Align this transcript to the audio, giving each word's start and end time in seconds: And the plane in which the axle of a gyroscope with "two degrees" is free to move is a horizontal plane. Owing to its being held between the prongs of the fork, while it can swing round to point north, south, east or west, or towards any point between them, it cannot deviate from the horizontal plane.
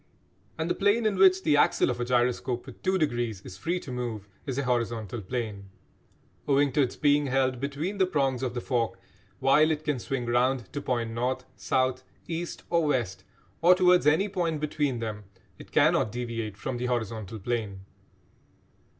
And 0.57 0.67
the 0.67 0.73
plane 0.73 1.05
in 1.05 1.15
which 1.15 1.43
the 1.43 1.55
axle 1.55 1.91
of 1.91 1.99
a 1.99 2.05
gyroscope 2.05 2.65
with 2.65 2.81
"two 2.81 2.97
degrees" 2.97 3.39
is 3.41 3.55
free 3.55 3.79
to 3.81 3.91
move 3.91 4.27
is 4.47 4.57
a 4.57 4.63
horizontal 4.63 5.21
plane. 5.21 5.69
Owing 6.47 6.71
to 6.71 6.81
its 6.81 6.95
being 6.95 7.27
held 7.27 7.59
between 7.59 7.99
the 7.99 8.07
prongs 8.07 8.41
of 8.41 8.55
the 8.55 8.61
fork, 8.61 8.97
while 9.37 9.69
it 9.69 9.83
can 9.83 9.99
swing 9.99 10.25
round 10.25 10.73
to 10.73 10.81
point 10.81 11.11
north, 11.11 11.45
south, 11.55 12.03
east 12.27 12.63
or 12.71 12.87
west, 12.87 13.23
or 13.61 13.75
towards 13.75 14.07
any 14.07 14.27
point 14.27 14.59
between 14.59 14.97
them, 15.01 15.25
it 15.59 15.71
cannot 15.71 16.11
deviate 16.11 16.57
from 16.57 16.77
the 16.77 16.87
horizontal 16.87 17.37
plane. 17.37 17.81